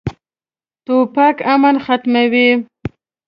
توپک 0.85 1.35
امن 1.53 1.75
ختموي. 1.85 2.47